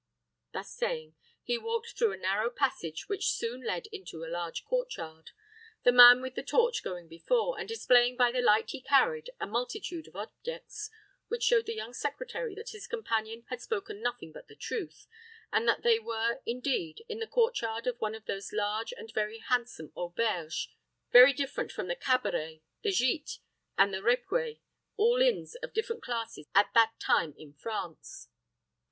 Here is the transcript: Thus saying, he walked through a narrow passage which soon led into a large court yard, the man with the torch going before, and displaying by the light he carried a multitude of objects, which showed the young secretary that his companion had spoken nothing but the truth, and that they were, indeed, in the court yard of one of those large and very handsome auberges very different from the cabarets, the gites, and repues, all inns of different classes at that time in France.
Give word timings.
Thus 0.51 0.71
saying, 0.71 1.13
he 1.43 1.59
walked 1.59 1.91
through 1.95 2.11
a 2.11 2.17
narrow 2.17 2.49
passage 2.49 3.07
which 3.07 3.29
soon 3.33 3.61
led 3.61 3.85
into 3.91 4.25
a 4.25 4.33
large 4.33 4.65
court 4.65 4.97
yard, 4.97 5.29
the 5.83 5.91
man 5.91 6.23
with 6.23 6.33
the 6.33 6.41
torch 6.41 6.81
going 6.83 7.07
before, 7.07 7.59
and 7.59 7.69
displaying 7.69 8.17
by 8.17 8.31
the 8.31 8.41
light 8.41 8.71
he 8.71 8.81
carried 8.81 9.29
a 9.39 9.45
multitude 9.45 10.07
of 10.07 10.15
objects, 10.15 10.89
which 11.27 11.43
showed 11.43 11.67
the 11.67 11.75
young 11.75 11.93
secretary 11.93 12.55
that 12.55 12.69
his 12.71 12.87
companion 12.87 13.45
had 13.49 13.61
spoken 13.61 14.01
nothing 14.01 14.31
but 14.31 14.47
the 14.47 14.55
truth, 14.55 15.05
and 15.53 15.67
that 15.67 15.83
they 15.83 15.99
were, 15.99 16.41
indeed, 16.47 17.03
in 17.07 17.19
the 17.19 17.27
court 17.27 17.61
yard 17.61 17.85
of 17.85 17.99
one 18.01 18.15
of 18.15 18.25
those 18.25 18.51
large 18.51 18.91
and 18.97 19.13
very 19.13 19.37
handsome 19.37 19.91
auberges 19.93 20.67
very 21.11 21.31
different 21.31 21.71
from 21.71 21.87
the 21.87 21.95
cabarets, 21.95 22.63
the 22.81 22.89
gites, 22.91 23.37
and 23.77 23.93
repues, 24.03 24.57
all 24.97 25.21
inns 25.21 25.53
of 25.61 25.73
different 25.73 26.01
classes 26.01 26.47
at 26.55 26.73
that 26.73 26.99
time 26.99 27.35
in 27.37 27.53
France. 27.53 28.29